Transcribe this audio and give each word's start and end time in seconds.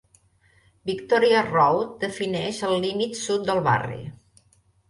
Victoria 0.89 1.43
Road 1.49 1.91
defineix 2.05 2.63
el 2.71 2.75
límit 2.87 3.21
sud 3.23 3.47
del 3.51 3.63
barri. 3.69 4.03